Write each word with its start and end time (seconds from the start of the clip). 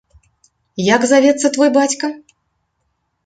Як 0.95 1.01
завецца 1.11 1.51
твой 1.57 1.69
бацька? 1.77 2.07